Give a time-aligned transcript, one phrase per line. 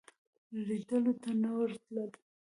[0.65, 2.11] لیدلو ته نه ورتلل.